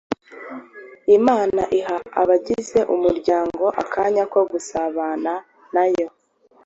Imana 1.17 1.61
iha 1.79 1.97
abagize 2.21 2.79
umuryango 2.93 3.65
akanya 3.81 4.23
ko 4.33 4.39
gusabana 4.51 5.33
na 5.73 5.85
yo, 5.95 6.07